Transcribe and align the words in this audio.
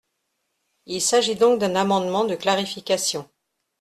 Il 0.87 0.99
s’agit 0.99 1.35
donc 1.35 1.59
d’un 1.59 1.75
amendement 1.75 2.23
de 2.25 2.33
clarification. 2.33 3.29